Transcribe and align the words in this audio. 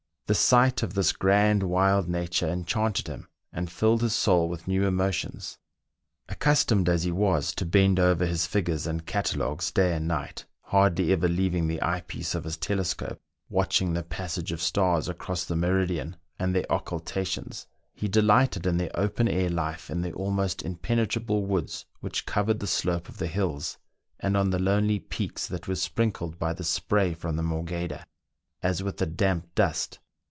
The 0.27 0.35
sight 0.35 0.81
of 0.81 0.93
this 0.93 1.11
grand, 1.11 1.61
wild 1.63 2.07
nature 2.07 2.47
enchanted 2.47 3.09
him, 3.09 3.27
and 3.51 3.69
filled 3.69 4.01
his 4.01 4.15
soul 4.15 4.47
with 4.47 4.65
new 4.65 4.87
emotions. 4.87 5.57
Accustomed 6.29 6.87
as 6.87 7.03
he 7.03 7.11
was 7.11 7.53
to 7.55 7.65
bend 7.65 7.99
over 7.99 8.25
his 8.25 8.47
figures 8.47 8.87
and 8.87 9.05
cata 9.05 9.37
logues 9.37 9.71
day 9.73 9.93
and 9.93 10.07
night, 10.07 10.45
hardly 10.61 11.11
ever 11.11 11.27
leaving 11.27 11.67
the 11.67 11.81
eye 11.83 11.99
piece 12.07 12.33
of 12.33 12.45
his 12.45 12.55
telescope, 12.55 13.19
watching 13.49 13.91
the 13.91 14.03
passage 14.03 14.53
of 14.53 14.61
stars 14.61 15.09
across 15.09 15.43
the 15.43 15.57
meridian 15.57 16.15
and 16.39 16.55
their 16.55 16.71
occupations, 16.71 17.67
he 17.93 18.07
delighted 18.07 18.65
in 18.65 18.77
the 18.77 18.89
open 18.97 19.27
air 19.27 19.49
life 19.49 19.89
in 19.89 19.99
the 19.99 20.13
almost 20.13 20.63
impenetrable 20.63 21.45
woods 21.45 21.85
which 21.99 22.25
covered 22.25 22.61
the 22.61 22.67
slope 22.67 23.09
of 23.09 23.17
the 23.17 23.27
hills, 23.27 23.77
and 24.17 24.37
on 24.37 24.49
the 24.51 24.59
lonely 24.59 24.97
peaks 24.99 25.45
that 25.45 25.67
were 25.67 25.75
sprin 25.75 26.09
kled 26.13 26.39
by 26.39 26.53
the 26.53 26.63
spray 26.63 27.13
from 27.13 27.35
the 27.35 27.43
Morgheda 27.43 28.05
as 28.63 28.81
with 28.81 29.01
a 29.01 29.05
damp 29.05 29.53
dust. 29.55 29.99